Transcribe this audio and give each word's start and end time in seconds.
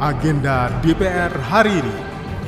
agenda 0.00 0.72
DPR 0.80 1.28
hari 1.28 1.84
ini. 1.84 1.94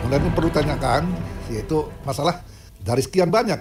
Kemudian 0.00 0.32
perlu 0.32 0.48
tanyakan 0.48 1.04
yaitu 1.52 1.84
masalah 2.00 2.40
dari 2.80 3.04
sekian 3.04 3.28
banyak 3.28 3.60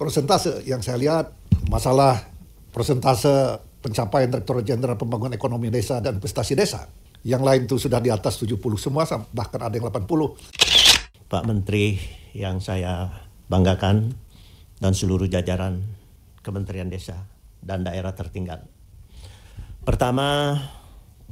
persentase 0.00 0.64
yang 0.64 0.80
saya 0.80 0.96
lihat 0.96 1.36
masalah 1.68 2.24
persentase 2.72 3.60
pencapaian 3.84 4.32
Direktur 4.32 4.64
Jenderal 4.64 4.96
Pembangunan 4.96 5.36
Ekonomi 5.36 5.68
Desa 5.68 6.00
dan 6.00 6.18
Investasi 6.18 6.56
Desa. 6.56 6.88
Yang 7.20 7.42
lain 7.44 7.60
itu 7.68 7.76
sudah 7.76 8.00
di 8.00 8.08
atas 8.08 8.40
70 8.40 8.56
semua, 8.80 9.04
bahkan 9.36 9.60
ada 9.60 9.76
yang 9.76 9.92
80. 9.92 11.28
Pak 11.28 11.44
Menteri 11.44 12.00
yang 12.32 12.64
saya 12.64 13.12
banggakan 13.52 14.16
dan 14.80 14.92
seluruh 14.96 15.28
jajaran 15.28 15.84
Kementerian 16.40 16.88
Desa 16.88 17.28
dan 17.60 17.84
daerah 17.84 18.16
tertinggal. 18.16 18.64
Pertama, 19.84 20.56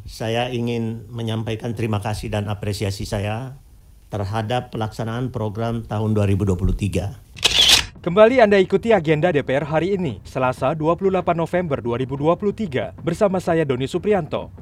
saya 0.06 0.54
ingin 0.54 1.02
menyampaikan 1.10 1.74
terima 1.74 1.98
kasih 1.98 2.30
dan 2.30 2.46
apresiasi 2.46 3.02
saya 3.02 3.58
terhadap 4.06 4.70
pelaksanaan 4.70 5.34
program 5.34 5.82
tahun 5.82 6.14
2023. 6.14 8.06
Kembali 8.06 8.38
Anda 8.38 8.62
ikuti 8.62 8.94
agenda 8.94 9.34
DPR 9.34 9.66
hari 9.66 9.98
ini, 9.98 10.22
Selasa 10.22 10.70
28 10.78 11.10
November 11.34 11.82
2023, 11.82 12.94
bersama 13.02 13.42
saya 13.42 13.66
Doni 13.66 13.90
Suprianto. 13.90 14.54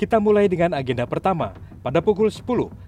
Kita 0.00 0.16
mulai 0.16 0.48
dengan 0.48 0.72
agenda 0.72 1.04
pertama. 1.04 1.52
Pada 1.84 2.00
pukul 2.00 2.32
10, 2.32 2.40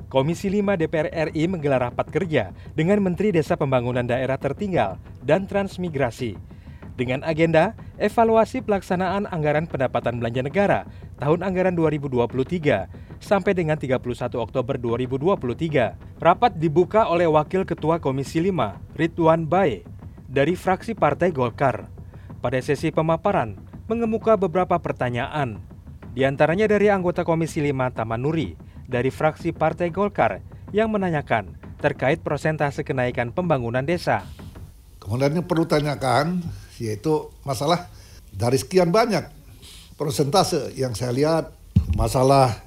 Komisi 0.08 0.48
5 0.48 0.80
DPR 0.80 1.28
RI 1.28 1.44
menggelar 1.44 1.92
rapat 1.92 2.08
kerja 2.08 2.56
dengan 2.72 3.04
Menteri 3.04 3.36
Desa 3.36 3.60
Pembangunan 3.60 4.04
Daerah 4.04 4.40
Tertinggal 4.40 4.96
dan 5.20 5.44
Transmigrasi 5.44 6.40
dengan 6.96 7.24
agenda 7.24 7.76
evaluasi 8.00 8.64
pelaksanaan 8.64 9.28
anggaran 9.28 9.68
pendapatan 9.68 10.20
belanja 10.20 10.42
negara 10.44 10.80
tahun 11.20 11.44
anggaran 11.44 11.74
2023 11.76 13.20
sampai 13.22 13.52
dengan 13.54 13.78
31 13.78 14.02
Oktober 14.38 14.74
2023. 14.78 16.20
Rapat 16.22 16.52
dibuka 16.58 17.06
oleh 17.10 17.26
Wakil 17.26 17.66
Ketua 17.66 17.98
Komisi 17.98 18.38
5, 18.38 18.98
Ridwan 18.98 19.46
Bae, 19.46 19.82
dari 20.26 20.54
fraksi 20.54 20.94
Partai 20.94 21.34
Golkar. 21.34 21.90
Pada 22.42 22.58
sesi 22.58 22.90
pemaparan, 22.90 23.54
mengemuka 23.86 24.34
beberapa 24.34 24.74
pertanyaan, 24.78 25.62
di 26.10 26.26
antaranya 26.26 26.66
dari 26.66 26.90
anggota 26.90 27.22
Komisi 27.22 27.62
5 27.62 27.94
Taman 27.94 28.20
Nuri, 28.22 28.58
dari 28.86 29.10
fraksi 29.10 29.54
Partai 29.54 29.94
Golkar, 29.94 30.42
yang 30.74 30.90
menanyakan 30.90 31.54
terkait 31.82 32.22
persentase 32.22 32.86
kenaikan 32.86 33.34
pembangunan 33.34 33.82
desa. 33.82 34.22
Kemudian 35.02 35.42
perlu 35.42 35.66
tanyakan 35.66 36.38
yaitu 36.80 37.28
masalah 37.44 37.92
dari 38.32 38.56
sekian 38.56 38.88
banyak 38.88 39.42
persentase 39.96 40.72
yang 40.78 40.96
saya 40.96 41.12
lihat 41.12 41.52
masalah 41.94 42.64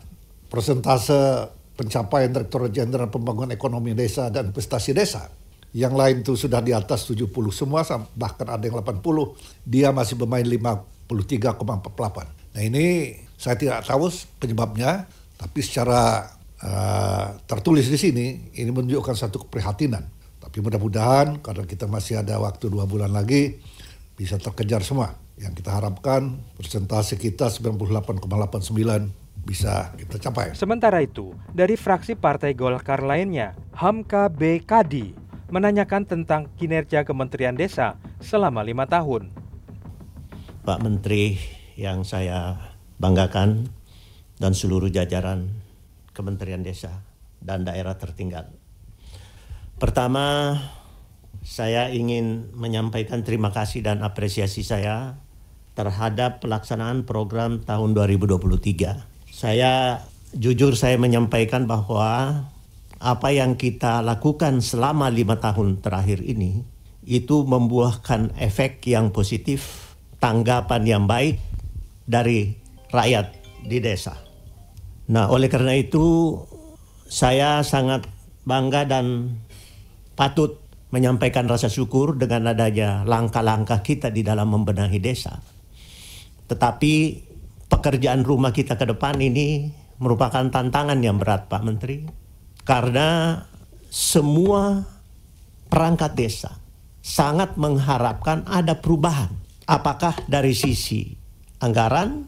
persentase 0.50 1.50
pencapaian 1.76 2.32
Direktur 2.32 2.72
Jenderal 2.72 3.12
Pembangunan 3.12 3.52
Ekonomi 3.52 3.92
Desa 3.92 4.32
dan 4.32 4.56
Investasi 4.56 4.96
Desa. 4.96 5.28
Yang 5.76 5.94
lain 6.00 6.16
itu 6.24 6.34
sudah 6.40 6.64
di 6.64 6.72
atas 6.72 7.04
70 7.04 7.28
semua, 7.52 7.84
bahkan 8.16 8.48
ada 8.48 8.64
yang 8.64 8.80
80. 8.80 9.04
Dia 9.68 9.92
masih 9.92 10.16
bermain 10.16 10.48
53,48. 10.48 12.56
Nah 12.56 12.62
ini 12.64 13.20
saya 13.36 13.60
tidak 13.60 13.84
tahu 13.84 14.08
penyebabnya, 14.40 15.04
tapi 15.36 15.60
secara 15.60 16.32
uh, 16.64 17.36
tertulis 17.44 17.92
di 17.92 18.00
sini, 18.00 18.56
ini 18.56 18.72
menunjukkan 18.72 19.20
satu 19.20 19.44
keprihatinan. 19.44 20.08
Tapi 20.40 20.64
mudah-mudahan 20.64 21.44
karena 21.44 21.68
kita 21.68 21.92
masih 21.92 22.24
ada 22.24 22.40
waktu 22.40 22.72
dua 22.72 22.88
bulan 22.88 23.12
lagi, 23.12 23.60
bisa 24.16 24.40
terkejar 24.40 24.82
semua. 24.82 25.20
Yang 25.36 25.64
kita 25.64 25.76
harapkan 25.76 26.40
persentase 26.56 27.20
kita 27.20 27.52
98,89 27.52 28.26
bisa 29.46 29.94
kita 30.00 30.18
capai. 30.18 30.56
Sementara 30.58 31.04
itu, 31.04 31.36
dari 31.54 31.78
fraksi 31.78 32.18
Partai 32.18 32.58
Golkar 32.58 33.04
lainnya, 33.06 33.54
Hamka 33.76 34.32
B. 34.32 34.64
Kadi 34.64 35.14
menanyakan 35.54 36.10
tentang 36.10 36.50
kinerja 36.58 37.06
Kementerian 37.06 37.54
Desa 37.54 38.00
selama 38.18 38.66
lima 38.66 38.90
tahun. 38.90 39.30
Pak 40.66 40.80
Menteri 40.82 41.38
yang 41.78 42.02
saya 42.02 42.58
banggakan 42.98 43.70
dan 44.42 44.58
seluruh 44.58 44.90
jajaran 44.90 45.52
Kementerian 46.16 46.66
Desa 46.66 47.06
dan 47.44 47.68
daerah 47.68 47.94
tertinggal. 48.00 48.50
Pertama, 49.78 50.56
saya 51.46 51.94
ingin 51.94 52.50
menyampaikan 52.58 53.22
terima 53.22 53.54
kasih 53.54 53.86
dan 53.86 54.02
apresiasi 54.02 54.66
saya 54.66 55.22
terhadap 55.78 56.42
pelaksanaan 56.42 57.06
program 57.06 57.62
tahun 57.62 57.94
2023. 57.94 59.30
Saya 59.30 60.02
jujur 60.34 60.74
saya 60.74 60.98
menyampaikan 60.98 61.70
bahwa 61.70 62.42
apa 62.98 63.30
yang 63.30 63.62
kita 63.62 64.02
lakukan 64.02 64.66
selama 64.66 65.14
lima 65.14 65.38
tahun 65.38 65.86
terakhir 65.86 66.26
ini 66.26 66.66
itu 67.06 67.46
membuahkan 67.46 68.34
efek 68.42 68.82
yang 68.90 69.14
positif, 69.14 69.94
tanggapan 70.18 70.82
yang 70.90 71.06
baik 71.06 71.38
dari 72.10 72.58
rakyat 72.90 73.38
di 73.62 73.78
desa. 73.78 74.18
Nah, 75.14 75.30
oleh 75.30 75.46
karena 75.46 75.78
itu 75.78 76.34
saya 77.06 77.62
sangat 77.62 78.10
bangga 78.42 78.90
dan 78.90 79.38
patut 80.18 80.65
menyampaikan 80.96 81.44
rasa 81.52 81.68
syukur 81.68 82.16
dengan 82.16 82.56
adanya 82.56 83.04
langkah-langkah 83.04 83.84
kita 83.84 84.08
di 84.08 84.24
dalam 84.24 84.48
membenahi 84.48 85.04
desa. 85.04 85.36
Tetapi 86.48 86.94
pekerjaan 87.68 88.24
rumah 88.24 88.56
kita 88.56 88.80
ke 88.80 88.88
depan 88.88 89.20
ini 89.20 89.68
merupakan 90.00 90.48
tantangan 90.48 91.04
yang 91.04 91.20
berat 91.20 91.52
Pak 91.52 91.62
Menteri. 91.68 92.08
Karena 92.64 93.44
semua 93.92 94.88
perangkat 95.68 96.16
desa 96.16 96.56
sangat 97.04 97.60
mengharapkan 97.60 98.48
ada 98.48 98.80
perubahan. 98.80 99.36
Apakah 99.68 100.16
dari 100.32 100.56
sisi 100.56 101.12
anggaran 101.60 102.24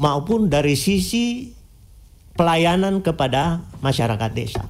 maupun 0.00 0.48
dari 0.48 0.72
sisi 0.72 1.52
pelayanan 2.36 3.00
kepada 3.00 3.64
masyarakat 3.80 4.30
desa. 4.36 4.64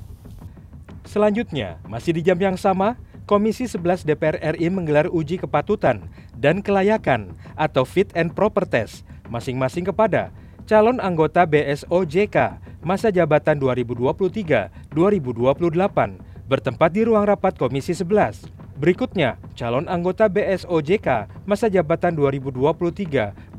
Selanjutnya, 1.07 1.79
masih 1.87 2.15
di 2.15 2.23
jam 2.23 2.39
yang 2.39 2.55
sama, 2.59 2.95
Komisi 3.27 3.67
11 3.67 4.07
DPR 4.07 4.39
RI 4.55 4.71
menggelar 4.71 5.11
uji 5.11 5.43
kepatutan 5.43 5.99
dan 6.39 6.63
kelayakan 6.63 7.35
atau 7.59 7.83
fit 7.83 8.07
and 8.15 8.31
proper 8.31 8.63
test 8.63 9.03
masing-masing 9.27 9.83
kepada 9.83 10.31
calon 10.71 11.03
anggota 11.03 11.43
BSOJK 11.43 12.63
masa 12.87 13.11
jabatan 13.11 13.59
2023-2028 13.59 14.95
bertempat 16.47 16.91
di 16.95 17.03
ruang 17.03 17.27
rapat 17.27 17.59
Komisi 17.59 17.99
11. 17.99 18.47
Berikutnya, 18.79 19.43
calon 19.59 19.91
anggota 19.91 20.31
BSOJK 20.31 21.27
masa 21.51 21.67
jabatan 21.67 22.15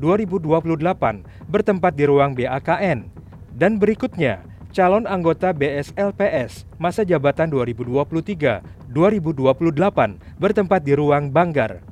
bertempat 1.44 1.92
di 1.92 2.04
ruang 2.08 2.32
BAKN. 2.32 3.04
Dan 3.52 3.76
berikutnya, 3.76 4.47
calon 4.72 5.08
anggota 5.08 5.52
BSLPS 5.56 6.68
masa 6.76 7.02
jabatan 7.02 7.48
2023 7.50 8.92
2028 8.92 10.40
bertempat 10.40 10.80
di 10.84 10.92
ruang 10.96 11.28
Banggar. 11.32 11.84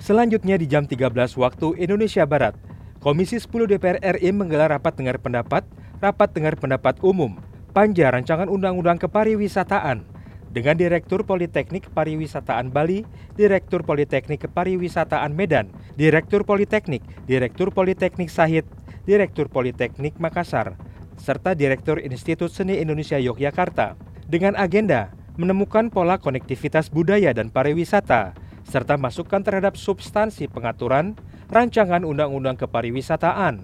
Selanjutnya 0.00 0.56
di 0.56 0.64
jam 0.64 0.88
13 0.88 1.36
waktu 1.36 1.76
Indonesia 1.76 2.24
Barat, 2.24 2.56
Komisi 3.00 3.40
10 3.40 3.64
DPR 3.64 3.96
RI 4.20 4.28
menggelar 4.28 4.72
rapat 4.76 4.92
dengar 4.92 5.16
pendapat, 5.16 5.64
rapat 6.04 6.28
dengar 6.36 6.56
pendapat 6.56 7.00
umum, 7.00 7.40
panja 7.72 8.12
rancangan 8.12 8.44
undang-undang 8.48 9.00
kepariwisataan 9.00 10.04
dengan 10.50 10.74
Direktur 10.76 11.22
Politeknik 11.22 11.88
Pariwisataan 11.94 12.74
Bali, 12.74 13.06
Direktur 13.38 13.86
Politeknik 13.86 14.50
Pariwisataan 14.50 15.32
Medan, 15.32 15.70
Direktur 15.94 16.42
Politeknik, 16.42 17.00
Direktur 17.24 17.70
Politeknik 17.70 18.28
Sahid, 18.28 18.66
Direktur 19.06 19.46
Politeknik 19.48 20.18
Makassar, 20.18 20.76
serta 21.20 21.52
Direktur 21.52 22.00
Institut 22.00 22.48
Seni 22.48 22.80
Indonesia 22.80 23.20
Yogyakarta 23.20 24.00
dengan 24.24 24.56
agenda 24.56 25.12
menemukan 25.36 25.92
pola 25.92 26.16
konektivitas 26.16 26.88
budaya 26.88 27.36
dan 27.36 27.52
pariwisata, 27.52 28.32
serta 28.64 28.96
masukan 28.96 29.44
terhadap 29.44 29.76
substansi 29.76 30.48
pengaturan 30.48 31.14
rancangan 31.52 32.02
undang-undang 32.08 32.56
kepariwisataan. 32.56 33.60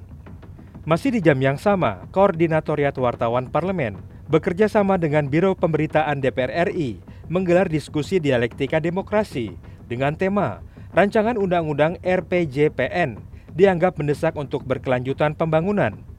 Masih 0.86 1.16
di 1.16 1.20
jam 1.24 1.40
yang 1.42 1.58
sama, 1.58 2.06
Koordinatoriat 2.14 2.94
Wartawan 3.00 3.50
Parlemen 3.50 3.98
bekerja 4.30 4.70
sama 4.70 5.00
dengan 5.00 5.26
Biro 5.26 5.56
Pemberitaan 5.58 6.22
DPR 6.22 6.70
RI 6.70 7.02
menggelar 7.26 7.66
diskusi 7.66 8.22
dialektika 8.22 8.78
demokrasi 8.78 9.58
dengan 9.90 10.14
tema 10.14 10.62
Rancangan 10.94 11.36
Undang-Undang 11.36 12.00
RPJPN 12.00 13.20
dianggap 13.52 14.00
mendesak 14.00 14.32
untuk 14.38 14.64
berkelanjutan 14.64 15.36
pembangunan. 15.36 16.15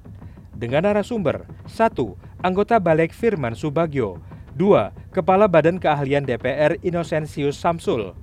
Dengan 0.58 0.90
narasumber, 0.90 1.46
1. 1.70 2.18
Anggota 2.42 2.82
Balek 2.82 3.14
Firman 3.14 3.54
Subagio 3.54 4.18
2. 4.58 5.14
Kepala 5.14 5.46
Badan 5.46 5.78
Keahlian 5.78 6.26
DPR 6.26 6.82
Inosensius 6.82 7.62
Samsul 7.62 8.18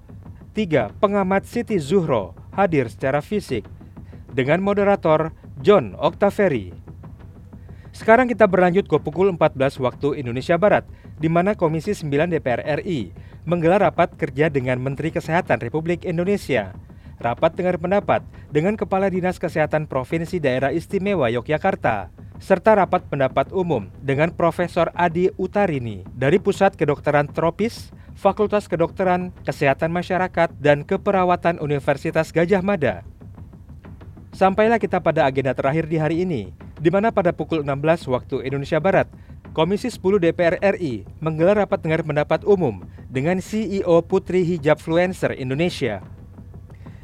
3. 0.58 0.98
Pengamat 0.98 1.46
Siti 1.46 1.78
Zuhro 1.78 2.34
hadir 2.50 2.90
secara 2.90 3.22
fisik 3.22 3.62
dengan 4.34 4.58
moderator 4.66 5.30
John 5.62 5.94
Octaveri. 5.94 6.74
Sekarang 7.94 8.26
kita 8.26 8.50
berlanjut 8.50 8.90
ke 8.90 8.98
pukul 8.98 9.30
14 9.30 9.78
waktu 9.78 10.18
Indonesia 10.18 10.58
Barat, 10.58 10.82
di 11.22 11.30
mana 11.30 11.54
Komisi 11.54 11.94
9 11.94 12.34
DPR 12.34 12.82
RI 12.82 13.14
menggelar 13.46 13.86
rapat 13.86 14.10
kerja 14.18 14.50
dengan 14.50 14.82
Menteri 14.82 15.14
Kesehatan 15.14 15.62
Republik 15.62 16.02
Indonesia. 16.02 16.74
Rapat 17.22 17.54
dengar 17.54 17.78
pendapat 17.78 18.26
dengan 18.50 18.74
Kepala 18.74 19.06
Dinas 19.06 19.38
Kesehatan 19.38 19.86
Provinsi 19.86 20.42
Daerah 20.42 20.74
Istimewa 20.74 21.30
Yogyakarta, 21.30 22.10
serta 22.42 22.78
rapat 22.78 23.06
pendapat 23.06 23.50
umum 23.54 23.86
dengan 24.02 24.30
Profesor 24.32 24.90
Adi 24.94 25.30
Utarini 25.38 26.02
dari 26.14 26.42
Pusat 26.42 26.74
Kedokteran 26.78 27.30
Tropis, 27.30 27.94
Fakultas 28.14 28.70
Kedokteran, 28.70 29.34
Kesehatan 29.42 29.90
Masyarakat, 29.90 30.54
dan 30.58 30.86
Keperawatan 30.86 31.58
Universitas 31.62 32.30
Gajah 32.30 32.62
Mada. 32.62 33.02
Sampailah 34.34 34.82
kita 34.82 34.98
pada 34.98 35.30
agenda 35.30 35.54
terakhir 35.54 35.86
di 35.86 35.94
hari 35.94 36.26
ini, 36.26 36.50
di 36.78 36.90
mana 36.90 37.14
pada 37.14 37.30
pukul 37.30 37.62
16 37.62 38.10
waktu 38.10 38.42
Indonesia 38.46 38.82
Barat, 38.82 39.06
Komisi 39.54 39.86
10 39.86 40.18
DPR 40.18 40.58
RI 40.74 41.06
menggelar 41.22 41.62
rapat 41.62 41.78
dengar 41.78 42.02
pendapat 42.02 42.42
umum 42.42 42.82
dengan 43.06 43.38
CEO 43.38 44.02
Putri 44.02 44.42
Hijab 44.42 44.82
Fluencer 44.82 45.30
Indonesia. 45.38 46.02